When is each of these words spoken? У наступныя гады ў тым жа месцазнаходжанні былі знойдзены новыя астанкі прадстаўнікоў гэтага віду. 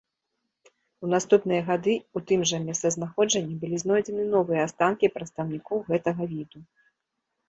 У 1.07 1.07
наступныя 1.13 1.61
гады 1.67 1.91
ў 2.15 2.19
тым 2.31 2.39
жа 2.51 2.57
месцазнаходжанні 2.69 3.57
былі 3.65 3.77
знойдзены 3.83 4.25
новыя 4.35 4.63
астанкі 4.69 5.11
прадстаўнікоў 5.19 5.85
гэтага 5.93 6.23
віду. 6.33 6.59